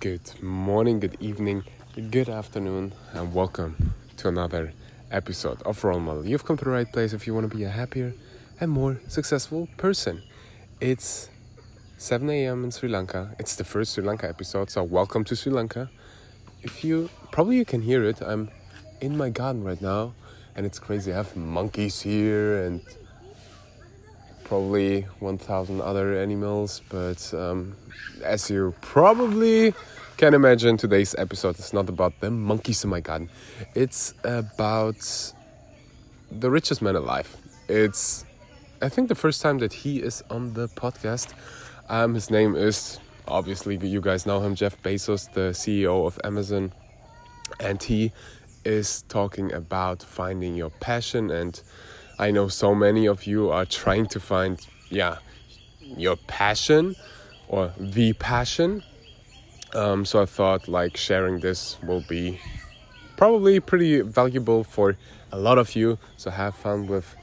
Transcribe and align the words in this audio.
Good 0.00 0.42
morning, 0.42 1.00
good 1.00 1.16
evening, 1.20 1.64
good 2.10 2.28
afternoon, 2.28 2.92
and 3.14 3.32
welcome 3.32 3.94
to 4.18 4.28
another 4.28 4.74
episode 5.10 5.62
of 5.62 5.82
Role 5.82 6.00
Model. 6.00 6.26
You've 6.26 6.44
come 6.44 6.58
to 6.58 6.64
the 6.66 6.70
right 6.70 6.92
place 6.92 7.14
if 7.14 7.26
you 7.26 7.32
want 7.32 7.50
to 7.50 7.56
be 7.56 7.64
a 7.64 7.70
happier 7.70 8.12
and 8.60 8.70
more 8.70 9.00
successful 9.08 9.68
person. 9.78 10.22
It's 10.80 11.30
7 11.96 12.28
a.m. 12.28 12.64
in 12.64 12.72
Sri 12.72 12.90
Lanka. 12.90 13.34
It's 13.38 13.56
the 13.56 13.64
first 13.64 13.94
Sri 13.94 14.04
Lanka 14.04 14.28
episode, 14.28 14.68
so 14.68 14.82
welcome 14.82 15.24
to 15.24 15.34
Sri 15.34 15.50
Lanka. 15.50 15.88
If 16.62 16.84
you 16.84 17.08
probably 17.32 17.56
you 17.56 17.64
can 17.64 17.80
hear 17.80 18.04
it, 18.04 18.20
I'm 18.20 18.50
in 19.00 19.16
my 19.16 19.30
garden 19.30 19.64
right 19.64 19.80
now, 19.80 20.12
and 20.54 20.66
it's 20.66 20.78
crazy. 20.78 21.10
I 21.10 21.16
have 21.16 21.34
monkeys 21.36 22.02
here 22.02 22.62
and 22.64 22.82
probably 24.46 25.02
1,000 25.18 25.80
other 25.80 26.16
animals, 26.16 26.80
but 26.88 27.34
um, 27.34 27.76
as 28.22 28.48
you 28.48 28.74
probably 28.80 29.74
can 30.16 30.34
imagine, 30.34 30.76
today's 30.76 31.14
episode 31.18 31.58
is 31.58 31.72
not 31.72 31.88
about 31.88 32.20
the 32.20 32.30
monkeys 32.30 32.84
in 32.84 32.90
my 32.90 33.00
garden. 33.00 33.28
It's 33.74 34.14
about 34.22 35.32
the 36.30 36.48
richest 36.48 36.80
man 36.80 36.94
alive. 36.94 37.36
It's, 37.68 38.24
I 38.80 38.88
think, 38.88 39.08
the 39.08 39.16
first 39.16 39.42
time 39.42 39.58
that 39.58 39.72
he 39.72 39.98
is 39.98 40.22
on 40.30 40.54
the 40.54 40.68
podcast. 40.68 41.34
Um, 41.88 42.14
his 42.14 42.30
name 42.30 42.54
is 42.54 43.00
obviously 43.26 43.76
you 43.76 44.00
guys 44.00 44.26
know 44.26 44.40
him, 44.40 44.54
Jeff 44.54 44.80
Bezos, 44.80 45.32
the 45.32 45.50
CEO 45.50 46.06
of 46.06 46.20
Amazon, 46.22 46.72
and 47.58 47.82
he 47.82 48.12
is 48.64 49.02
talking 49.08 49.52
about 49.52 50.02
finding 50.02 50.54
your 50.54 50.70
passion 50.70 51.30
and 51.30 51.60
I 52.18 52.30
know 52.30 52.48
so 52.48 52.74
many 52.74 53.06
of 53.06 53.26
you 53.26 53.50
are 53.50 53.66
trying 53.66 54.06
to 54.06 54.20
find, 54.20 54.64
yeah, 54.88 55.18
your 55.80 56.16
passion 56.16 56.96
or 57.48 57.72
the 57.78 58.14
passion. 58.14 58.82
Um, 59.74 60.04
so 60.04 60.22
I 60.22 60.26
thought 60.26 60.66
like 60.68 60.96
sharing 60.96 61.40
this 61.40 61.76
will 61.82 62.04
be 62.08 62.40
probably 63.16 63.60
pretty 63.60 64.00
valuable 64.00 64.64
for 64.64 64.96
a 65.30 65.38
lot 65.38 65.58
of 65.58 65.76
you. 65.76 65.98
So 66.16 66.30
have 66.30 66.54
fun 66.54 66.86
with 66.86 67.14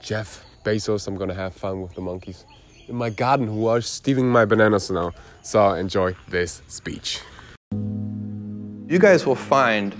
Jeff 0.00 0.44
Bezos. 0.64 1.06
I'm 1.06 1.16
gonna 1.16 1.34
have 1.34 1.54
fun 1.54 1.80
with 1.80 1.94
the 1.94 2.00
monkeys 2.00 2.44
in 2.88 2.96
my 2.96 3.10
garden 3.10 3.46
who 3.46 3.66
are 3.66 3.80
stealing 3.80 4.28
my 4.28 4.44
bananas 4.44 4.90
now. 4.90 5.12
So 5.42 5.72
enjoy 5.74 6.16
this 6.28 6.62
speech. 6.66 7.20
You 7.70 8.98
guys 8.98 9.24
will 9.24 9.36
find 9.36 9.94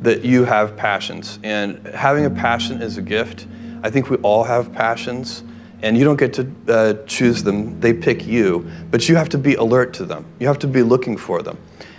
that 0.00 0.24
you 0.24 0.44
have 0.44 0.76
passions, 0.76 1.38
and 1.42 1.86
having 1.88 2.24
a 2.24 2.30
passion 2.30 2.82
is 2.82 2.98
a 2.98 3.02
gift. 3.02 3.46
I 3.84 3.90
think 3.90 4.08
we 4.08 4.16
all 4.22 4.44
have 4.44 4.72
passions, 4.72 5.44
and 5.82 5.98
you 5.98 6.04
don't 6.04 6.16
get 6.16 6.32
to 6.32 6.50
uh, 6.68 6.94
choose 7.04 7.42
them, 7.42 7.78
they 7.80 7.92
pick 7.92 8.26
you, 8.26 8.66
but 8.90 9.10
you 9.10 9.14
have 9.14 9.28
to 9.28 9.38
be 9.38 9.56
alert 9.56 9.92
to 9.94 10.06
them. 10.06 10.24
You 10.40 10.46
have 10.46 10.58
to 10.60 10.66
be 10.66 10.82
looking 10.82 11.18
for 11.18 11.42
them. 11.42 11.58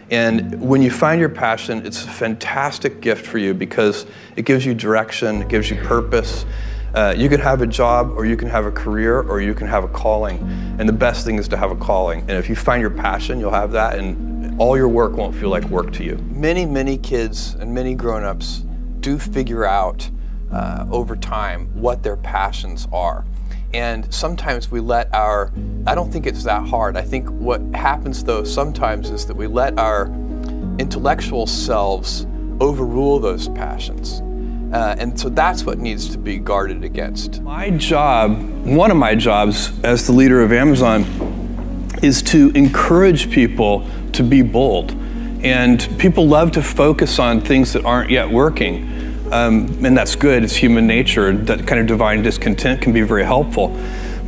And 0.09 0.59
when 0.59 0.81
you 0.81 0.89
find 0.89 1.19
your 1.19 1.29
passion, 1.29 1.85
it's 1.85 2.03
a 2.03 2.07
fantastic 2.07 3.01
gift 3.01 3.27
for 3.27 3.37
you 3.37 3.53
because 3.53 4.07
it 4.35 4.45
gives 4.45 4.65
you 4.65 4.73
direction, 4.73 5.43
it 5.43 5.47
gives 5.47 5.69
you 5.69 5.75
purpose. 5.75 6.47
Uh, 6.95 7.13
you 7.15 7.29
can 7.29 7.39
have 7.39 7.61
a 7.61 7.67
job, 7.67 8.09
or 8.17 8.25
you 8.25 8.35
can 8.35 8.49
have 8.49 8.65
a 8.65 8.71
career, 8.71 9.21
or 9.21 9.39
you 9.39 9.53
can 9.53 9.67
have 9.67 9.83
a 9.83 9.89
calling. 9.89 10.39
And 10.79 10.89
the 10.89 10.93
best 10.93 11.23
thing 11.23 11.37
is 11.37 11.47
to 11.49 11.57
have 11.57 11.69
a 11.69 11.75
calling. 11.75 12.21
And 12.21 12.31
if 12.31 12.49
you 12.49 12.55
find 12.55 12.81
your 12.81 12.89
passion, 12.89 13.39
you'll 13.39 13.51
have 13.51 13.71
that, 13.73 13.99
and 13.99 14.59
all 14.59 14.75
your 14.75 14.89
work 14.89 15.11
won't 15.11 15.35
feel 15.35 15.49
like 15.49 15.65
work 15.65 15.93
to 15.93 16.03
you. 16.03 16.15
Many, 16.31 16.65
many 16.65 16.97
kids 16.97 17.53
and 17.59 17.71
many 17.71 17.93
grown 17.93 18.23
ups 18.23 18.63
do 19.01 19.19
figure 19.19 19.65
out 19.65 20.09
uh, 20.55 20.85
over 20.89 21.15
time 21.17 21.67
what 21.73 22.01
their 22.01 22.15
passions 22.15 22.87
are. 22.93 23.25
And 23.73 24.11
sometimes 24.13 24.71
we 24.71 24.79
let 24.79 25.13
our, 25.13 25.51
I 25.85 25.95
don't 25.95 26.09
think 26.11 26.25
it's 26.25 26.45
that 26.45 26.65
hard. 26.65 26.95
I 26.95 27.01
think 27.01 27.27
what 27.29 27.61
happens 27.73 28.23
though 28.23 28.45
sometimes 28.45 29.09
is 29.09 29.25
that 29.25 29.35
we 29.35 29.47
let 29.47 29.77
our 29.77 30.05
intellectual 30.79 31.45
selves 31.45 32.25
overrule 32.61 33.19
those 33.19 33.49
passions. 33.49 34.21
Uh, 34.73 34.95
and 34.97 35.19
so 35.19 35.27
that's 35.29 35.65
what 35.65 35.77
needs 35.77 36.09
to 36.09 36.17
be 36.17 36.37
guarded 36.37 36.85
against. 36.85 37.41
My 37.41 37.69
job, 37.71 38.41
one 38.65 38.91
of 38.91 38.97
my 38.97 39.13
jobs 39.13 39.77
as 39.83 40.07
the 40.07 40.13
leader 40.13 40.41
of 40.41 40.53
Amazon, 40.53 41.03
is 42.01 42.21
to 42.23 42.51
encourage 42.55 43.29
people 43.29 43.85
to 44.13 44.23
be 44.23 44.41
bold. 44.41 44.91
And 45.43 45.87
people 45.99 46.27
love 46.27 46.51
to 46.53 46.61
focus 46.61 47.19
on 47.19 47.41
things 47.41 47.73
that 47.73 47.83
aren't 47.85 48.09
yet 48.09 48.29
working. 48.29 48.94
Um, 49.31 49.83
and 49.83 49.97
that's 49.97 50.15
good, 50.15 50.43
it's 50.43 50.55
human 50.55 50.85
nature. 50.85 51.33
That 51.33 51.65
kind 51.67 51.81
of 51.81 51.87
divine 51.87 52.21
discontent 52.21 52.81
can 52.81 52.93
be 52.93 53.01
very 53.01 53.23
helpful. 53.23 53.77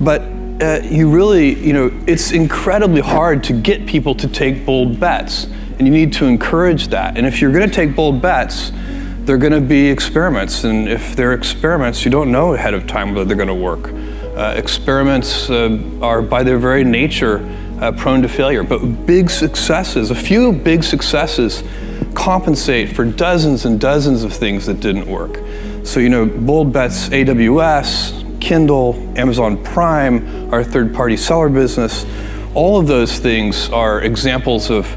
But 0.01 0.21
uh, 0.61 0.79
you 0.83 1.09
really, 1.09 1.53
you 1.55 1.73
know, 1.73 1.91
it's 2.07 2.31
incredibly 2.31 3.01
hard 3.01 3.43
to 3.45 3.53
get 3.53 3.85
people 3.85 4.15
to 4.15 4.27
take 4.27 4.65
bold 4.65 4.99
bets. 4.99 5.45
And 5.77 5.87
you 5.87 5.93
need 5.93 6.13
to 6.13 6.25
encourage 6.25 6.87
that. 6.87 7.17
And 7.17 7.27
if 7.27 7.39
you're 7.39 7.51
going 7.51 7.69
to 7.69 7.73
take 7.73 7.95
bold 7.95 8.21
bets, 8.21 8.71
they're 9.21 9.37
going 9.37 9.53
to 9.53 9.61
be 9.61 9.87
experiments. 9.87 10.63
And 10.63 10.89
if 10.89 11.15
they're 11.15 11.33
experiments, 11.33 12.03
you 12.03 12.09
don't 12.09 12.31
know 12.31 12.55
ahead 12.55 12.73
of 12.73 12.87
time 12.87 13.13
whether 13.13 13.25
they're 13.25 13.37
going 13.37 13.47
to 13.47 13.53
work. 13.53 13.91
Uh, 14.35 14.53
experiments 14.55 15.49
uh, 15.49 15.79
are, 16.01 16.21
by 16.21 16.43
their 16.43 16.57
very 16.57 16.83
nature, 16.83 17.39
uh, 17.79 17.91
prone 17.91 18.21
to 18.21 18.29
failure. 18.29 18.63
But 18.63 18.79
big 19.05 19.29
successes, 19.29 20.11
a 20.11 20.15
few 20.15 20.51
big 20.51 20.83
successes, 20.83 21.63
compensate 22.13 22.95
for 22.95 23.05
dozens 23.05 23.65
and 23.65 23.79
dozens 23.79 24.23
of 24.23 24.33
things 24.33 24.65
that 24.65 24.79
didn't 24.79 25.07
work. 25.07 25.39
So, 25.85 25.99
you 25.99 26.09
know, 26.09 26.25
bold 26.25 26.73
bets 26.73 27.09
AWS, 27.09 28.41
Kindle, 28.41 28.95
Amazon 29.17 29.63
Prime, 29.63 30.53
our 30.53 30.63
third 30.63 30.93
party 30.93 31.17
seller 31.17 31.49
business, 31.49 32.05
all 32.53 32.79
of 32.79 32.87
those 32.87 33.19
things 33.19 33.69
are 33.69 34.01
examples 34.01 34.69
of 34.69 34.87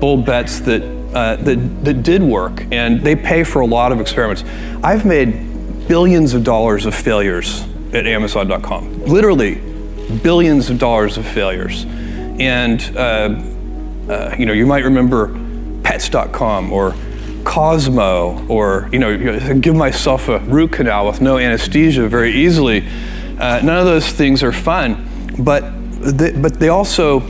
bold 0.00 0.24
bets 0.24 0.60
that, 0.60 0.82
uh, 1.14 1.36
that, 1.36 1.84
that 1.84 2.02
did 2.02 2.22
work 2.22 2.66
and 2.72 3.00
they 3.02 3.14
pay 3.14 3.44
for 3.44 3.60
a 3.60 3.66
lot 3.66 3.92
of 3.92 4.00
experiments. 4.00 4.42
I've 4.82 5.04
made 5.04 5.86
billions 5.86 6.34
of 6.34 6.44
dollars 6.44 6.86
of 6.86 6.94
failures 6.94 7.64
at 7.92 8.06
Amazon.com, 8.06 9.04
literally 9.04 9.56
billions 10.22 10.70
of 10.70 10.78
dollars 10.78 11.16
of 11.16 11.26
failures. 11.26 11.86
And, 12.38 12.80
uh, 12.96 13.40
uh, 14.08 14.34
you 14.38 14.46
know, 14.46 14.52
you 14.52 14.66
might 14.66 14.84
remember 14.84 15.28
pets.com 15.82 16.72
or 16.72 16.92
Kozmo 17.44 18.48
or, 18.48 18.88
you 18.92 18.98
know, 18.98 19.60
give 19.60 19.76
myself 19.76 20.28
a 20.28 20.38
root 20.40 20.72
canal 20.72 21.06
with 21.06 21.20
no 21.20 21.38
anesthesia 21.38 22.08
very 22.08 22.32
easily. 22.32 22.86
Uh, 23.38 23.60
none 23.62 23.78
of 23.78 23.84
those 23.84 24.08
things 24.08 24.42
are 24.42 24.52
fun, 24.52 25.08
but 25.38 25.62
they, 26.18 26.32
but 26.32 26.58
they 26.58 26.68
also, 26.68 27.20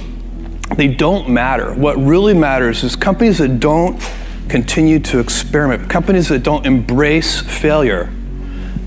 they 0.76 0.88
don't 0.88 1.28
matter. 1.28 1.74
What 1.74 1.96
really 1.96 2.34
matters 2.34 2.84
is 2.84 2.96
companies 2.96 3.38
that 3.38 3.60
don't 3.60 4.00
continue 4.48 4.98
to 5.00 5.18
experiment, 5.18 5.90
companies 5.90 6.28
that 6.28 6.42
don't 6.42 6.66
embrace 6.66 7.40
failure, 7.40 8.10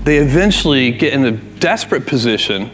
they 0.04 0.18
eventually 0.18 0.90
get 0.92 1.12
in 1.12 1.24
a 1.24 1.32
desperate 1.32 2.06
position 2.06 2.70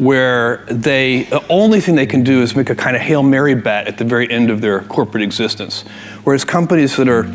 where 0.00 0.64
they 0.70 1.24
the 1.24 1.44
only 1.48 1.78
thing 1.78 1.94
they 1.94 2.06
can 2.06 2.24
do 2.24 2.40
is 2.40 2.56
make 2.56 2.70
a 2.70 2.74
kind 2.74 2.96
of 2.96 3.02
hail 3.02 3.22
mary 3.22 3.54
bet 3.54 3.86
at 3.86 3.98
the 3.98 4.04
very 4.04 4.30
end 4.30 4.50
of 4.50 4.62
their 4.62 4.80
corporate 4.84 5.22
existence. 5.22 5.82
Whereas 6.24 6.42
companies 6.42 6.96
that 6.96 7.08
are 7.08 7.26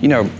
you 0.00 0.08
know 0.08 0.30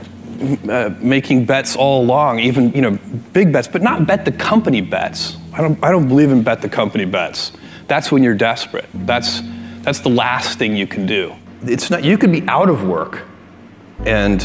uh, 0.71 0.95
making 1.01 1.47
bets 1.47 1.75
all 1.75 2.03
along 2.03 2.39
even 2.39 2.71
you 2.73 2.81
know 2.81 2.99
big 3.33 3.53
bets 3.53 3.67
but 3.67 3.83
not 3.83 4.07
bet 4.07 4.25
the 4.25 4.33
company 4.33 4.81
bets. 4.81 5.37
I 5.53 5.61
don't 5.61 5.83
i 5.85 5.91
don't 5.91 6.09
believe 6.09 6.31
in 6.31 6.45
bet 6.45 6.62
the 6.62 6.69
company 6.69 7.05
bets. 7.05 7.51
That's 7.89 8.12
when 8.12 8.23
you're 8.23 8.35
desperate. 8.37 8.87
That's 8.95 9.43
that's 9.83 9.99
the 9.99 10.11
last 10.11 10.59
thing 10.59 10.77
you 10.77 10.87
can 10.87 11.06
do. 11.06 11.35
It's 11.65 11.91
not 11.91 12.05
you 12.05 12.17
could 12.17 12.31
be 12.31 12.43
out 12.47 12.71
of 12.71 12.87
work 12.87 13.23
and 14.06 14.41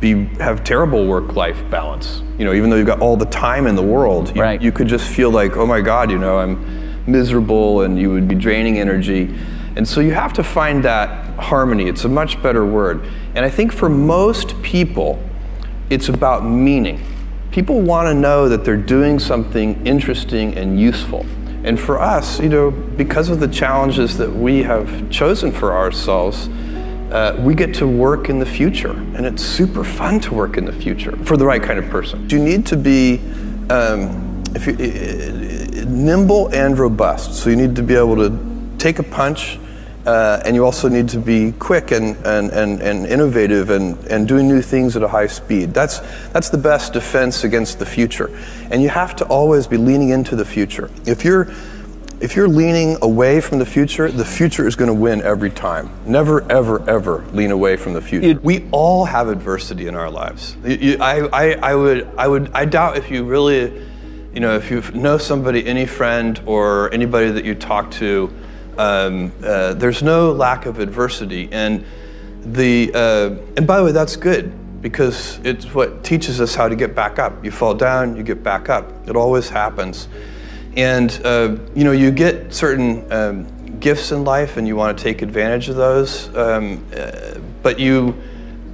be 0.00 0.24
have 0.36 0.64
terrible 0.64 1.06
work-life 1.06 1.62
balance. 1.70 2.22
You 2.38 2.46
know, 2.46 2.54
even 2.54 2.70
though 2.70 2.76
you've 2.76 2.86
got 2.86 3.00
all 3.00 3.16
the 3.16 3.26
time 3.26 3.66
in 3.66 3.76
the 3.76 3.82
world, 3.82 4.34
you, 4.34 4.42
right. 4.42 4.60
you 4.60 4.72
could 4.72 4.88
just 4.88 5.08
feel 5.08 5.30
like, 5.30 5.56
oh 5.56 5.66
my 5.66 5.80
God, 5.80 6.10
you 6.10 6.18
know, 6.18 6.38
I'm 6.38 7.10
miserable, 7.10 7.82
and 7.82 7.98
you 7.98 8.10
would 8.10 8.26
be 8.26 8.34
draining 8.34 8.78
energy. 8.78 9.34
And 9.76 9.86
so 9.86 10.00
you 10.00 10.12
have 10.12 10.32
to 10.34 10.42
find 10.42 10.82
that 10.84 11.38
harmony. 11.38 11.88
It's 11.88 12.04
a 12.04 12.08
much 12.08 12.42
better 12.42 12.66
word. 12.66 13.06
And 13.34 13.44
I 13.44 13.50
think 13.50 13.72
for 13.72 13.88
most 13.88 14.60
people, 14.62 15.22
it's 15.90 16.08
about 16.08 16.44
meaning. 16.44 17.04
People 17.50 17.80
want 17.82 18.06
to 18.08 18.14
know 18.14 18.48
that 18.48 18.64
they're 18.64 18.76
doing 18.76 19.18
something 19.18 19.86
interesting 19.86 20.56
and 20.56 20.80
useful. 20.80 21.26
And 21.62 21.78
for 21.78 22.00
us, 22.00 22.40
you 22.40 22.48
know, 22.48 22.70
because 22.70 23.28
of 23.28 23.38
the 23.38 23.48
challenges 23.48 24.16
that 24.18 24.30
we 24.30 24.62
have 24.62 25.10
chosen 25.10 25.52
for 25.52 25.72
ourselves, 25.72 26.48
uh, 27.10 27.36
we 27.40 27.54
get 27.54 27.74
to 27.74 27.86
work 27.86 28.28
in 28.28 28.38
the 28.38 28.46
future, 28.46 28.92
and 28.92 29.26
it's 29.26 29.42
super 29.42 29.84
fun 29.84 30.20
to 30.20 30.34
work 30.34 30.56
in 30.56 30.64
the 30.64 30.72
future 30.72 31.16
for 31.24 31.36
the 31.36 31.44
right 31.44 31.62
kind 31.62 31.78
of 31.78 31.88
person. 31.90 32.28
You 32.30 32.38
need 32.38 32.66
to 32.66 32.76
be 32.76 33.20
um, 33.68 34.42
you, 34.54 34.72
uh, 34.72 35.84
nimble 35.86 36.48
and 36.48 36.78
robust. 36.78 37.34
So 37.34 37.50
you 37.50 37.56
need 37.56 37.76
to 37.76 37.82
be 37.82 37.94
able 37.94 38.16
to 38.16 38.76
take 38.78 38.98
a 38.98 39.02
punch, 39.02 39.58
uh, 40.06 40.42
and 40.44 40.54
you 40.54 40.64
also 40.64 40.88
need 40.88 41.08
to 41.10 41.18
be 41.18 41.52
quick 41.52 41.90
and, 41.90 42.16
and, 42.26 42.50
and, 42.50 42.80
and 42.80 43.06
innovative 43.06 43.70
and, 43.70 43.98
and 44.06 44.26
doing 44.26 44.48
new 44.48 44.62
things 44.62 44.96
at 44.96 45.02
a 45.02 45.08
high 45.08 45.26
speed. 45.26 45.74
That's, 45.74 46.00
that's 46.30 46.48
the 46.48 46.58
best 46.58 46.92
defense 46.92 47.44
against 47.44 47.78
the 47.78 47.86
future. 47.86 48.30
And 48.70 48.82
you 48.82 48.88
have 48.88 49.14
to 49.16 49.24
always 49.26 49.66
be 49.66 49.76
leaning 49.76 50.10
into 50.10 50.36
the 50.36 50.44
future. 50.44 50.90
If 51.06 51.24
you're 51.24 51.52
if 52.20 52.36
you're 52.36 52.48
leaning 52.48 52.98
away 53.00 53.40
from 53.40 53.58
the 53.58 53.66
future, 53.66 54.10
the 54.10 54.24
future 54.24 54.66
is 54.66 54.76
going 54.76 54.88
to 54.88 54.94
win 54.94 55.22
every 55.22 55.50
time. 55.50 55.90
Never, 56.04 56.50
ever, 56.52 56.88
ever 56.88 57.24
lean 57.32 57.50
away 57.50 57.76
from 57.76 57.94
the 57.94 58.02
future. 58.02 58.38
we 58.42 58.68
all 58.72 59.06
have 59.06 59.28
adversity 59.28 59.86
in 59.86 59.94
our 59.94 60.10
lives. 60.10 60.56
I, 60.64 61.28
I, 61.32 61.52
I 61.54 61.74
would, 61.74 62.08
I 62.18 62.28
would, 62.28 62.50
I 62.52 62.66
doubt 62.66 62.98
if 62.98 63.10
you 63.10 63.24
really, 63.24 63.86
you 64.34 64.40
know, 64.40 64.54
if 64.56 64.70
you 64.70 64.82
know 64.92 65.16
somebody, 65.16 65.66
any 65.66 65.86
friend 65.86 66.40
or 66.44 66.92
anybody 66.92 67.30
that 67.30 67.44
you 67.46 67.54
talk 67.54 67.90
to, 67.92 68.32
um, 68.76 69.32
uh, 69.42 69.74
there's 69.74 70.02
no 70.02 70.32
lack 70.32 70.66
of 70.66 70.78
adversity. 70.78 71.48
And 71.50 71.84
the, 72.42 72.90
uh, 72.94 73.36
and 73.56 73.66
by 73.66 73.78
the 73.78 73.84
way, 73.84 73.92
that's 73.92 74.16
good 74.16 74.82
because 74.82 75.38
it's 75.42 75.74
what 75.74 76.04
teaches 76.04 76.40
us 76.40 76.54
how 76.54 76.68
to 76.68 76.76
get 76.76 76.94
back 76.94 77.18
up. 77.18 77.42
You 77.42 77.50
fall 77.50 77.74
down, 77.74 78.16
you 78.16 78.22
get 78.22 78.42
back 78.42 78.68
up. 78.68 79.08
It 79.08 79.16
always 79.16 79.48
happens. 79.48 80.08
And 80.76 81.20
uh, 81.24 81.56
you 81.74 81.84
know, 81.84 81.92
you 81.92 82.10
get 82.10 82.54
certain 82.54 83.10
um, 83.12 83.78
gifts 83.80 84.12
in 84.12 84.24
life, 84.24 84.56
and 84.56 84.66
you 84.66 84.76
want 84.76 84.96
to 84.96 85.02
take 85.02 85.22
advantage 85.22 85.68
of 85.68 85.76
those. 85.76 86.34
Um, 86.36 86.86
uh, 86.96 87.38
but 87.62 87.78
you, 87.78 88.14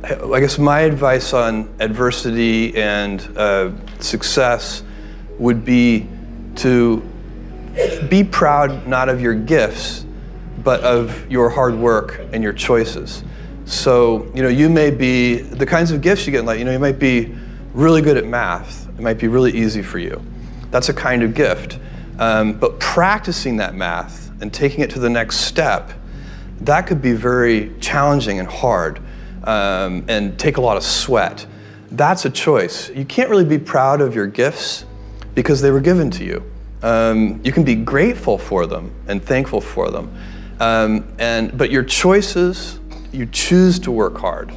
I 0.05 0.41
guess, 0.41 0.59
my 0.59 0.81
advice 0.81 1.33
on 1.33 1.75
adversity 1.81 2.77
and 2.77 3.21
uh, 3.37 3.73
success 4.01 4.83
would 5.39 5.65
be 5.65 6.09
to 6.57 7.03
be 8.09 8.25
proud 8.25 8.87
not 8.87 9.09
of 9.09 9.21
your 9.21 9.35
gifts, 9.35 10.05
but 10.63 10.81
of 10.81 11.31
your 11.31 11.51
hard 11.51 11.75
work 11.75 12.21
and 12.33 12.43
your 12.43 12.53
choices. 12.53 13.23
So, 13.67 14.31
you 14.35 14.43
know, 14.43 14.49
you 14.49 14.71
may 14.71 14.91
be 14.91 15.37
the 15.37 15.67
kinds 15.67 15.91
of 15.91 16.01
gifts 16.01 16.27
you 16.27 16.33
get 16.33 16.41
in 16.41 16.47
life, 16.47 16.59
you 16.59 16.65
know, 16.65 16.73
you 16.73 16.79
might 16.79 16.99
be 16.99 17.35
really 17.75 18.01
good 18.01 18.17
at 18.17 18.25
math. 18.25 18.89
It 18.89 19.01
might 19.01 19.19
be 19.19 19.29
really 19.29 19.53
easy 19.53 19.83
for 19.83 19.99
you. 19.99 20.23
That's 20.71 20.89
a 20.89 20.95
kind 20.95 21.23
of 21.23 21.35
gift. 21.35 21.79
Um, 22.19 22.55
but 22.55 22.81
practicing 22.81 23.59
that 23.59 23.75
math 23.75 24.31
and 24.41 24.53
taking 24.53 24.81
it 24.81 24.91
to 24.91 24.99
the 24.99 25.11
next 25.11 25.41
step, 25.41 25.93
that 26.61 26.87
could 26.87 27.03
be 27.03 27.13
very 27.13 27.73
challenging 27.81 28.39
and 28.39 28.49
hard 28.49 29.01
um, 29.45 30.05
and 30.09 30.39
take 30.39 30.57
a 30.57 30.61
lot 30.61 30.77
of 30.77 30.83
sweat. 30.83 31.47
That's 31.91 32.25
a 32.25 32.31
choice. 32.31 32.91
You 32.91 33.05
can't 33.05 33.31
really 33.31 33.45
be 33.45 33.59
proud 33.59 34.01
of 34.01 34.15
your 34.15 34.27
gifts 34.27 34.85
because 35.35 35.61
they 35.61 35.71
were 35.71 35.81
given 35.81 36.11
to 36.13 36.25
you. 36.25 36.51
Um, 36.83 37.41
you 37.45 37.53
can 37.53 37.65
be 37.65 37.75
grateful 37.75 38.39
for 38.39 38.67
them 38.67 38.93
and 39.07 39.23
thankful 39.23 39.61
for 39.61 39.91
them. 39.91 40.15
Um, 40.61 41.07
and, 41.19 41.57
but 41.57 41.71
your 41.71 41.85
choices 41.85 42.81
you 43.13 43.27
choose 43.27 43.79
to 43.81 43.91
work 43.91 44.19
hard, 44.19 44.53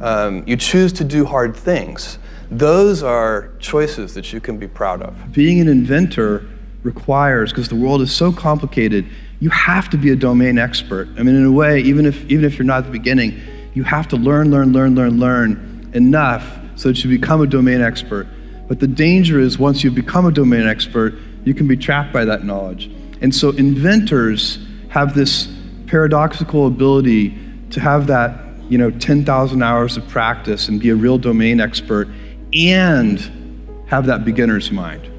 um, 0.00 0.44
you 0.46 0.56
choose 0.56 0.92
to 0.94 1.04
do 1.04 1.24
hard 1.24 1.56
things. 1.56 2.18
Those 2.50 3.02
are 3.02 3.52
choices 3.58 4.14
that 4.14 4.32
you 4.32 4.40
can 4.40 4.58
be 4.58 4.68
proud 4.68 5.02
of. 5.02 5.32
Being 5.32 5.60
an 5.60 5.68
inventor 5.68 6.46
requires, 6.84 7.50
because 7.50 7.68
the 7.68 7.74
world 7.74 8.00
is 8.00 8.12
so 8.12 8.32
complicated, 8.32 9.06
you 9.40 9.50
have 9.50 9.90
to 9.90 9.96
be 9.96 10.10
a 10.10 10.16
domain 10.16 10.58
expert. 10.58 11.08
I 11.18 11.22
mean, 11.22 11.34
in 11.34 11.44
a 11.44 11.52
way, 11.52 11.80
even 11.80 12.06
if, 12.06 12.24
even 12.30 12.44
if 12.44 12.56
you're 12.56 12.64
not 12.64 12.78
at 12.78 12.84
the 12.84 12.92
beginning, 12.92 13.40
you 13.74 13.82
have 13.82 14.06
to 14.08 14.16
learn, 14.16 14.50
learn, 14.50 14.72
learn, 14.72 14.94
learn, 14.94 15.18
learn 15.18 15.90
enough 15.94 16.58
so 16.76 16.88
that 16.88 17.02
you 17.02 17.10
become 17.10 17.40
a 17.40 17.46
domain 17.46 17.80
expert. 17.80 18.28
But 18.68 18.80
the 18.80 18.86
danger 18.86 19.40
is 19.40 19.58
once 19.58 19.82
you 19.82 19.90
become 19.90 20.26
a 20.26 20.30
domain 20.30 20.66
expert, 20.66 21.14
you 21.44 21.54
can 21.54 21.66
be 21.66 21.76
trapped 21.76 22.12
by 22.12 22.24
that 22.24 22.44
knowledge. 22.44 22.90
And 23.20 23.34
so 23.34 23.50
inventors 23.50 24.58
have 24.88 25.14
this 25.14 25.48
paradoxical 25.86 26.66
ability 26.66 27.38
to 27.70 27.80
have 27.80 28.06
that, 28.06 28.40
you 28.68 28.78
know, 28.78 28.90
10,000 28.90 29.62
hours 29.62 29.96
of 29.96 30.08
practice 30.08 30.68
and 30.68 30.80
be 30.80 30.90
a 30.90 30.94
real 30.94 31.18
domain 31.18 31.60
expert 31.60 32.08
and 32.52 33.84
have 33.88 34.06
that 34.06 34.24
beginner's 34.24 34.70
mind. 34.70 35.10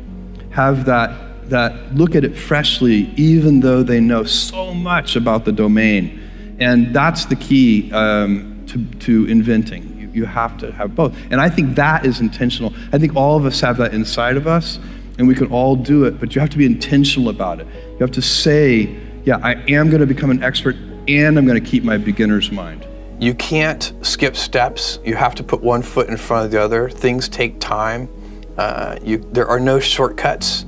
Have 0.51 0.85
that, 0.85 1.11
that 1.50 1.95
look 1.95 2.15
at 2.15 2.24
it 2.24 2.38
freshly, 2.38 3.13
even 3.15 3.59
though 3.59 3.83
they 3.83 4.00
know 4.00 4.24
so 4.24 4.74
much 4.74 5.15
about 5.15 5.45
the 5.45 5.51
domain. 5.51 6.21
And 6.59 6.95
that's 6.95 7.25
the 7.25 7.36
key 7.36 7.92
um, 7.92 8.63
to, 8.68 8.86
to 9.00 9.25
inventing. 9.25 9.97
You, 10.00 10.09
you 10.09 10.25
have 10.25 10.57
to 10.59 10.71
have 10.71 10.95
both. 10.95 11.15
And 11.31 11.42
I 11.42 11.50
think 11.50 11.75
that 11.75 12.06
is 12.06 12.21
intentional. 12.21 12.74
I 12.92 12.97
think 12.97 13.15
all 13.15 13.38
of 13.38 13.45
us 13.45 13.59
have 13.62 13.77
that 13.77 13.94
inside 13.94 14.38
of 14.38 14.47
us, 14.47 14.80
and 15.18 15.27
we 15.27 15.36
can 15.36 15.47
all 15.47 15.75
do 15.75 16.06
it, 16.06 16.19
but 16.19 16.36
you 16.36 16.42
have 16.42 16.50
to 16.51 16.57
be 16.57 16.65
intentional 16.65 17.30
about 17.30 17.59
it. 17.59 17.68
You 17.68 18.00
have 18.00 18.12
to 18.12 18.21
say, 18.21 18.97
yeah, 19.24 19.38
I 19.42 19.53
am 19.71 19.89
going 19.89 20.01
to 20.01 20.07
become 20.07 20.30
an 20.30 20.44
expert 20.44 20.75
and 21.07 21.38
I'm 21.38 21.45
going 21.45 21.62
to 21.62 21.69
keep 21.69 21.83
my 21.83 21.97
beginner's 21.97 22.51
mind. 22.51 22.86
You 23.19 23.33
can't 23.33 23.94
skip 24.01 24.36
steps. 24.36 25.00
You 25.06 25.15
have 25.15 25.36
to 25.36 25.44
put 25.44 25.62
one 25.62 25.81
foot 25.81 26.09
in 26.09 26.18
front 26.18 26.45
of 26.45 26.51
the 26.51 26.62
other. 26.62 26.89
Things 26.89 27.30
take 27.30 27.59
time. 27.59 28.09
Uh, 28.57 28.97
you, 29.01 29.18
there 29.31 29.47
are 29.47 29.59
no 29.59 29.80
shortcuts, 29.80 30.65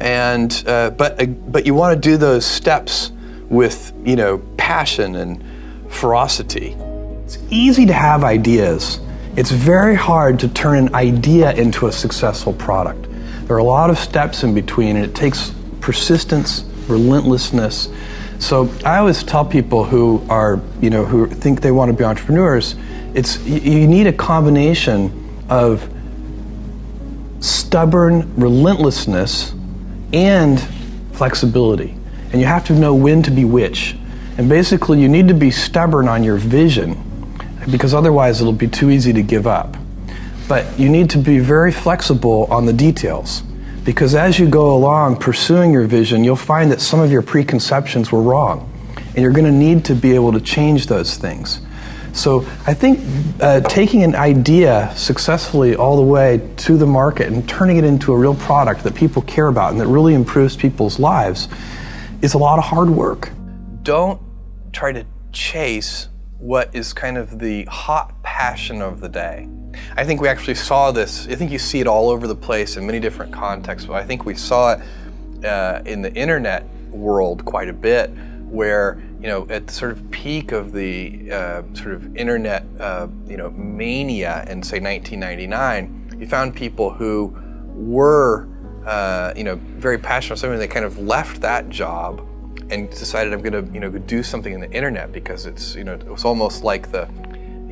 and 0.00 0.64
uh, 0.66 0.90
but 0.90 1.20
uh, 1.20 1.26
but 1.26 1.66
you 1.66 1.74
want 1.74 1.94
to 1.94 2.08
do 2.08 2.16
those 2.16 2.44
steps 2.44 3.12
with 3.48 3.92
you 4.04 4.16
know 4.16 4.38
passion 4.56 5.16
and 5.16 5.42
ferocity. 5.90 6.76
It's 7.24 7.38
easy 7.50 7.86
to 7.86 7.92
have 7.92 8.24
ideas. 8.24 9.00
It's 9.36 9.50
very 9.50 9.94
hard 9.94 10.38
to 10.40 10.48
turn 10.48 10.78
an 10.78 10.94
idea 10.94 11.52
into 11.52 11.86
a 11.86 11.92
successful 11.92 12.52
product. 12.52 13.06
There 13.46 13.56
are 13.56 13.60
a 13.60 13.64
lot 13.64 13.90
of 13.90 13.98
steps 13.98 14.42
in 14.42 14.54
between, 14.54 14.96
and 14.96 15.04
it 15.04 15.14
takes 15.14 15.52
persistence, 15.80 16.64
relentlessness, 16.88 17.88
so 18.38 18.70
I 18.84 18.98
always 18.98 19.24
tell 19.24 19.44
people 19.44 19.84
who 19.84 20.24
are, 20.28 20.60
you 20.80 20.90
know, 20.90 21.04
who 21.04 21.26
think 21.26 21.60
they 21.60 21.72
want 21.72 21.90
to 21.90 21.96
be 21.96 22.04
entrepreneurs, 22.04 22.76
it's 23.14 23.38
you 23.44 23.86
need 23.86 24.06
a 24.06 24.12
combination 24.12 25.44
of 25.50 25.88
stubborn 27.40 28.32
relentlessness 28.36 29.54
and 30.12 30.60
flexibility. 31.12 31.96
And 32.32 32.40
you 32.40 32.46
have 32.46 32.64
to 32.66 32.74
know 32.74 32.94
when 32.94 33.22
to 33.24 33.30
be 33.30 33.44
which. 33.44 33.96
And 34.36 34.48
basically 34.48 35.00
you 35.00 35.08
need 35.08 35.28
to 35.28 35.34
be 35.34 35.50
stubborn 35.50 36.08
on 36.08 36.22
your 36.22 36.36
vision 36.36 37.04
because 37.70 37.94
otherwise 37.94 38.40
it'll 38.40 38.52
be 38.52 38.68
too 38.68 38.90
easy 38.90 39.12
to 39.12 39.22
give 39.22 39.46
up. 39.46 39.76
But 40.48 40.78
you 40.78 40.88
need 40.88 41.10
to 41.10 41.18
be 41.18 41.38
very 41.38 41.72
flexible 41.72 42.46
on 42.50 42.64
the 42.64 42.72
details. 42.72 43.42
Because 43.84 44.14
as 44.14 44.38
you 44.38 44.48
go 44.48 44.74
along 44.74 45.16
pursuing 45.16 45.72
your 45.72 45.84
vision, 45.84 46.24
you'll 46.24 46.36
find 46.36 46.70
that 46.70 46.80
some 46.80 47.00
of 47.00 47.10
your 47.10 47.22
preconceptions 47.22 48.12
were 48.12 48.22
wrong. 48.22 48.70
And 49.08 49.18
you're 49.18 49.32
going 49.32 49.44
to 49.44 49.52
need 49.52 49.84
to 49.86 49.94
be 49.94 50.14
able 50.14 50.32
to 50.32 50.40
change 50.40 50.86
those 50.86 51.16
things. 51.16 51.60
So 52.12 52.40
I 52.66 52.74
think 52.74 53.00
uh, 53.40 53.60
taking 53.60 54.02
an 54.02 54.14
idea 54.14 54.92
successfully 54.96 55.76
all 55.76 55.96
the 55.96 56.02
way 56.02 56.40
to 56.58 56.76
the 56.76 56.86
market 56.86 57.28
and 57.28 57.48
turning 57.48 57.76
it 57.76 57.84
into 57.84 58.12
a 58.12 58.18
real 58.18 58.34
product 58.34 58.82
that 58.84 58.94
people 58.94 59.22
care 59.22 59.48
about 59.48 59.72
and 59.72 59.80
that 59.80 59.86
really 59.86 60.14
improves 60.14 60.56
people's 60.56 60.98
lives 60.98 61.48
is 62.22 62.34
a 62.34 62.38
lot 62.38 62.58
of 62.58 62.64
hard 62.64 62.90
work. 62.90 63.30
Don't 63.82 64.20
try 64.72 64.92
to 64.92 65.04
chase 65.32 66.08
what 66.38 66.74
is 66.74 66.92
kind 66.92 67.16
of 67.16 67.38
the 67.38 67.64
hot 67.64 68.22
passion 68.22 68.80
of 68.80 69.00
the 69.00 69.08
day. 69.08 69.48
I 69.96 70.04
think 70.04 70.20
we 70.20 70.28
actually 70.28 70.54
saw 70.54 70.90
this, 70.90 71.26
I 71.28 71.34
think 71.34 71.50
you 71.50 71.58
see 71.58 71.80
it 71.80 71.86
all 71.86 72.08
over 72.08 72.26
the 72.26 72.34
place 72.34 72.76
in 72.76 72.86
many 72.86 73.00
different 73.00 73.32
contexts, 73.32 73.86
but 73.86 73.94
I 73.94 74.04
think 74.04 74.24
we 74.24 74.34
saw 74.34 74.74
it 74.74 75.44
uh, 75.44 75.82
in 75.84 76.02
the 76.02 76.12
internet 76.14 76.64
world 76.90 77.44
quite 77.44 77.68
a 77.68 77.72
bit 77.72 78.10
where 78.48 79.02
you 79.20 79.26
know 79.26 79.46
at 79.50 79.66
the 79.66 79.72
sort 79.72 79.92
of 79.92 80.10
peak 80.10 80.52
of 80.52 80.72
the 80.72 81.30
uh, 81.32 81.62
sort 81.74 81.94
of 81.94 82.16
internet 82.16 82.64
uh, 82.80 83.08
you 83.26 83.36
know 83.36 83.50
mania 83.50 84.44
in 84.48 84.62
say 84.62 84.80
1999 84.80 86.16
you 86.20 86.26
found 86.26 86.54
people 86.54 86.90
who 86.90 87.36
were 87.74 88.48
uh, 88.86 89.32
you 89.36 89.44
know 89.44 89.56
very 89.76 89.98
passionate 89.98 90.32
about 90.32 90.38
something 90.40 90.58
they 90.58 90.68
kind 90.68 90.86
of 90.86 90.98
left 90.98 91.40
that 91.40 91.68
job 91.68 92.24
and 92.70 92.90
decided 92.90 93.32
I'm 93.32 93.40
going 93.40 93.66
to 93.66 93.72
you 93.72 93.80
know 93.80 93.90
do 93.90 94.22
something 94.22 94.52
in 94.52 94.60
the 94.60 94.70
internet 94.70 95.12
because 95.12 95.46
it's 95.46 95.74
you 95.74 95.84
know 95.84 95.94
it 95.94 96.06
was 96.06 96.24
almost 96.24 96.64
like 96.64 96.90
the 96.92 97.08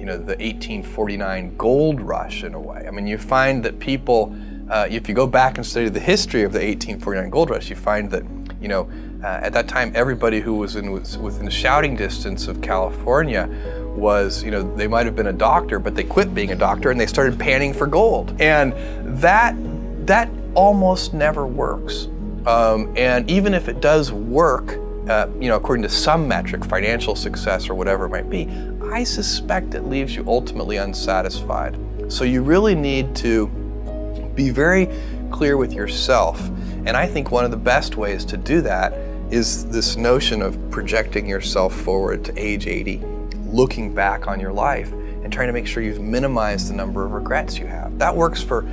you 0.07 0.13
know, 0.13 0.19
the 0.19 0.37
1849 0.37 1.57
gold 1.57 2.01
rush 2.01 2.45
in 2.45 2.55
a 2.55 2.61
way. 2.61 2.85
I 2.87 2.93
mean, 2.93 3.09
you 3.09 3.19
find 3.19 3.65
that 3.65 3.81
people, 3.81 4.37
uh, 4.71 4.87
if 4.89 5.09
you 5.09 5.17
go 5.17 5.27
back 5.27 5.57
and 5.57 5.67
study 5.67 5.89
the 5.89 5.99
history 5.99 6.45
of 6.45 6.53
the 6.53 6.59
1849 6.59 7.29
gold 7.29 7.51
rush, 7.51 7.71
you 7.71 7.75
find 7.75 8.09
that, 8.13 8.23
you 8.61 8.69
know, 8.69 8.89
uh, 9.23 9.41
at 9.43 9.53
that 9.53 9.69
time, 9.69 9.93
everybody 9.95 10.41
who 10.41 10.55
was, 10.55 10.77
in, 10.77 10.93
was 10.93 11.17
within 11.19 11.49
shouting 11.49 11.97
distance 11.97 12.49
of 12.49 12.61
California 12.61 13.49
was, 13.97 14.43
you 14.43 14.51
know, 14.51 14.63
they 14.77 14.87
might 14.87 15.07
have 15.07 15.17
been 15.17 15.29
a 15.29 15.33
doctor, 15.33 15.79
but 15.79 15.95
they 15.95 16.05
quit 16.05 16.35
being 16.35 16.53
a 16.53 16.57
doctor 16.57 16.91
and 16.91 17.01
they 17.01 17.07
started 17.07 17.39
panning 17.39 17.73
for 17.73 17.87
gold. 17.87 18.35
And 18.41 18.75
that, 19.21 19.55
that 20.07 20.29
almost 20.55 21.15
never 21.15 21.47
works. 21.47 22.09
Um, 22.47 22.93
and 22.97 23.29
even 23.31 23.55
if 23.55 23.69
it 23.69 23.81
does 23.81 24.13
work, 24.13 24.79
uh, 25.09 25.29
you 25.41 25.49
know, 25.49 25.57
according 25.57 25.83
to 25.85 25.89
some 25.89 26.29
metric, 26.29 26.65
financial 26.65 27.17
success 27.17 27.69
or 27.69 27.75
whatever 27.75 28.07
it 28.07 28.11
might 28.11 28.29
be, 28.29 28.49
I 28.91 29.03
suspect 29.03 29.75
it 29.75 29.83
leaves 29.83 30.15
you 30.15 30.25
ultimately 30.27 30.77
unsatisfied. 30.77 31.79
So 32.09 32.25
you 32.25 32.43
really 32.43 32.75
need 32.75 33.17
to 33.17 33.49
be 34.35 34.51
very 34.51 34.89
clear 35.31 35.57
with 35.57 35.73
yourself. 35.73 36.41
And 36.87 36.91
I 36.91 37.07
think 37.07 37.31
one 37.31 37.45
of 37.45 37.51
the 37.51 37.57
best 37.57 37.97
ways 37.97 38.25
to 38.27 38.37
do 38.37 38.61
that 38.63 38.93
is 39.31 39.67
this 39.67 39.97
notion 39.97 40.41
of 40.41 40.59
projecting 40.71 41.27
yourself 41.27 41.75
forward 41.75 42.25
to 42.25 42.39
age 42.39 42.67
80, 42.67 43.03
looking 43.47 43.95
back 43.95 44.29
on 44.29 44.39
your 44.39 44.53
life 44.53 44.93
and 44.93 45.33
trying 45.33 45.49
to 45.49 45.53
make 45.53 45.67
sure 45.67 45.83
you've 45.83 46.01
minimized 46.01 46.71
the 46.71 46.75
number 46.75 47.05
of 47.05 47.13
regrets 47.13 47.59
you 47.59 47.67
have. 47.67 47.99
That 47.99 48.15
works 48.15 48.43
for 48.43 48.65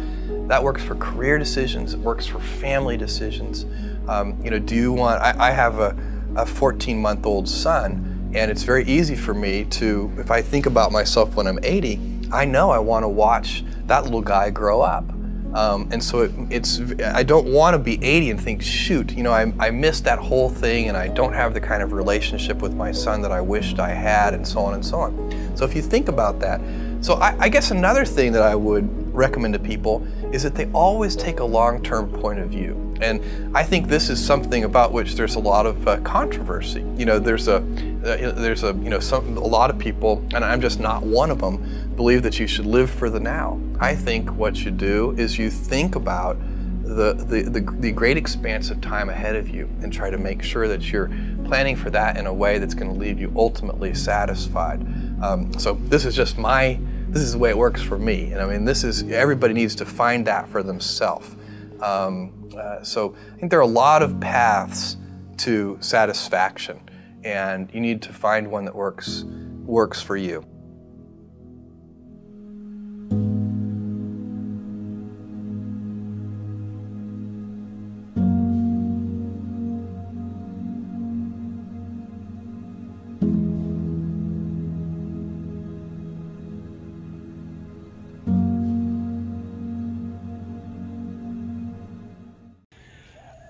that 0.47 0.61
works 0.61 0.83
for 0.83 0.95
career 0.95 1.39
decisions, 1.39 1.93
it 1.93 1.99
works 1.99 2.27
for 2.27 2.39
family 2.39 2.97
decisions, 2.97 3.65
Um, 4.07 4.37
you 4.43 4.51
know, 4.51 4.59
do 4.59 4.75
you 4.75 4.91
want? 4.91 5.21
I, 5.21 5.49
I 5.49 5.51
have 5.51 5.79
a, 5.79 5.95
a 6.35 6.45
14 6.45 7.01
month 7.01 7.25
old 7.25 7.47
son, 7.47 8.31
and 8.35 8.51
it's 8.51 8.63
very 8.63 8.83
easy 8.83 9.15
for 9.15 9.33
me 9.33 9.63
to, 9.65 10.11
if 10.17 10.29
I 10.29 10.41
think 10.41 10.65
about 10.65 10.91
myself 10.91 11.35
when 11.35 11.47
I'm 11.47 11.59
80, 11.63 11.99
I 12.31 12.45
know 12.45 12.69
I 12.71 12.79
want 12.79 13.03
to 13.03 13.07
watch 13.07 13.63
that 13.87 14.03
little 14.03 14.21
guy 14.21 14.49
grow 14.49 14.81
up. 14.81 15.05
Um, 15.53 15.87
and 15.91 16.03
so 16.03 16.21
it, 16.21 16.31
it's, 16.49 16.79
I 17.01 17.23
don't 17.23 17.47
want 17.47 17.75
to 17.75 17.79
be 17.79 18.03
80 18.03 18.31
and 18.31 18.41
think, 18.41 18.61
shoot, 18.61 19.11
you 19.11 19.21
know, 19.21 19.31
I, 19.31 19.53
I 19.59 19.69
missed 19.69 20.03
that 20.05 20.17
whole 20.17 20.49
thing 20.49 20.89
and 20.89 20.97
I 20.97 21.07
don't 21.07 21.33
have 21.33 21.53
the 21.53 21.61
kind 21.61 21.83
of 21.83 21.93
relationship 21.93 22.61
with 22.61 22.73
my 22.73 22.91
son 22.91 23.21
that 23.21 23.31
I 23.31 23.39
wished 23.39 23.79
I 23.79 23.89
had, 23.89 24.33
and 24.33 24.47
so 24.47 24.61
on 24.61 24.73
and 24.73 24.85
so 24.85 24.97
on. 24.97 25.55
So 25.55 25.65
if 25.65 25.75
you 25.75 25.81
think 25.81 26.07
about 26.07 26.39
that, 26.39 26.59
so 27.01 27.15
I, 27.15 27.35
I 27.39 27.49
guess 27.49 27.71
another 27.71 28.05
thing 28.05 28.31
that 28.31 28.41
I 28.41 28.55
would 28.55 29.13
recommend 29.13 29.53
to 29.53 29.59
people 29.59 30.07
is 30.31 30.41
that 30.43 30.55
they 30.55 30.71
always 30.71 31.15
take 31.15 31.39
a 31.39 31.45
long-term 31.45 32.09
point 32.09 32.39
of 32.39 32.49
view. 32.49 32.79
And 33.01 33.55
I 33.55 33.63
think 33.63 33.87
this 33.87 34.09
is 34.09 34.23
something 34.23 34.63
about 34.63 34.91
which 34.91 35.15
there's 35.15 35.35
a 35.35 35.39
lot 35.39 35.65
of 35.65 35.87
uh, 35.87 35.97
controversy. 36.01 36.83
You 36.95 37.05
know, 37.05 37.19
there's 37.19 37.47
a 37.47 37.59
there's 38.03 38.63
a 38.63 38.73
you 38.73 38.89
know 38.89 38.99
some 38.99 39.37
a 39.37 39.39
lot 39.39 39.69
of 39.69 39.79
people, 39.79 40.23
and 40.33 40.43
I'm 40.43 40.61
just 40.61 40.79
not 40.79 41.03
one 41.03 41.31
of 41.31 41.39
them, 41.39 41.93
believe 41.95 42.23
that 42.23 42.39
you 42.39 42.47
should 42.47 42.65
live 42.65 42.89
for 42.89 43.09
the 43.09 43.19
now. 43.19 43.59
I 43.79 43.95
think 43.95 44.31
what 44.35 44.63
you 44.63 44.71
do 44.71 45.11
is 45.17 45.37
you 45.37 45.49
think 45.49 45.95
about 45.95 46.37
the, 46.83 47.13
the, 47.13 47.43
the, 47.43 47.61
the, 47.61 47.91
great 47.91 48.17
expanse 48.17 48.69
of 48.69 48.81
time 48.81 49.09
ahead 49.09 49.37
of 49.37 49.49
you 49.49 49.69
and 49.81 49.91
try 49.91 50.09
to 50.09 50.17
make 50.17 50.43
sure 50.43 50.67
that 50.67 50.91
you're 50.91 51.07
planning 51.45 51.77
for 51.77 51.89
that 51.89 52.17
in 52.17 52.27
a 52.27 52.33
way 52.33 52.57
that's 52.57 52.73
going 52.73 52.91
to 52.91 52.99
leave 52.99 53.19
you 53.19 53.33
ultimately 53.37 53.93
satisfied. 53.93 54.81
Um, 55.23 55.57
so 55.57 55.73
this 55.73 56.05
is 56.05 56.13
just 56.13 56.37
my 56.37 56.77
this 57.07 57.21
is 57.21 57.33
the 57.33 57.37
way 57.37 57.51
it 57.51 57.57
works 57.57 57.81
for 57.81 57.97
me. 57.97 58.31
And 58.31 58.41
I 58.41 58.45
mean, 58.47 58.65
this 58.65 58.83
is 58.83 59.03
everybody 59.11 59.53
needs 59.53 59.75
to 59.75 59.85
find 59.85 60.27
that 60.27 60.49
for 60.49 60.61
themselves. 60.61 61.35
Um, 61.81 62.49
uh, 62.57 62.83
so 62.83 63.15
I 63.33 63.39
think 63.39 63.49
there 63.49 63.59
are 63.59 63.63
a 63.63 63.67
lot 63.67 64.01
of 64.01 64.19
paths 64.19 64.97
to 65.37 65.77
satisfaction, 65.79 66.79
and 67.23 67.69
you 67.73 67.79
need 67.79 68.01
to 68.01 68.13
find 68.13 68.49
one 68.49 68.65
that 68.65 68.75
works 68.75 69.23
works 69.65 70.01
for 70.01 70.17
you. 70.17 70.45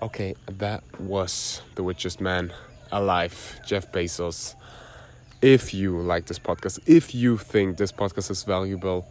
Okay, 0.02 0.34
that 0.46 0.84
was 1.00 1.62
the 1.74 1.82
richest 1.82 2.20
man 2.20 2.52
alive, 2.94 3.60
Jeff 3.66 3.90
Bezos. 3.92 4.54
If 5.42 5.74
you 5.74 5.98
like 5.98 6.26
this 6.26 6.38
podcast, 6.38 6.78
if 6.86 7.14
you 7.14 7.36
think 7.36 7.76
this 7.76 7.92
podcast 7.92 8.30
is 8.30 8.44
valuable, 8.44 9.04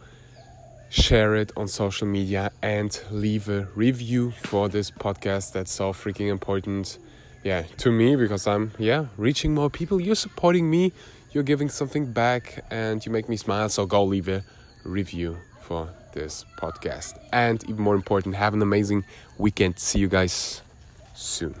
share 0.88 1.36
it 1.36 1.52
on 1.56 1.68
social 1.68 2.08
media 2.08 2.50
and 2.62 2.98
leave 3.10 3.48
a 3.48 3.68
review 3.76 4.32
for 4.42 4.68
this 4.68 4.90
podcast. 4.90 5.52
That's 5.52 5.70
so 5.70 5.92
freaking 5.92 6.28
important. 6.28 6.98
Yeah, 7.44 7.62
to 7.78 7.92
me 7.92 8.16
because 8.16 8.46
I'm 8.46 8.72
yeah, 8.78 9.06
reaching 9.18 9.54
more 9.54 9.68
people. 9.68 10.00
You're 10.00 10.14
supporting 10.14 10.68
me, 10.68 10.92
you're 11.32 11.44
giving 11.44 11.68
something 11.68 12.10
back 12.10 12.64
and 12.70 13.04
you 13.04 13.12
make 13.12 13.28
me 13.28 13.36
smile. 13.36 13.68
So 13.68 13.84
go 13.84 14.02
leave 14.02 14.28
a 14.28 14.42
review 14.82 15.36
for 15.60 15.90
this 16.14 16.46
podcast. 16.58 17.18
And 17.32 17.62
even 17.64 17.82
more 17.82 17.94
important, 17.94 18.34
have 18.36 18.54
an 18.54 18.62
amazing 18.62 19.04
weekend. 19.36 19.78
See 19.78 19.98
you 19.98 20.08
guys 20.08 20.62
soon. 21.14 21.54